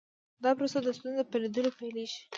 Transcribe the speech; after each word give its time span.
دا 0.43 0.49
پروسه 0.57 0.79
د 0.83 0.87
ستونزې 0.97 1.23
په 1.31 1.37
لیدلو 1.43 1.71
پیلیږي. 1.79 2.21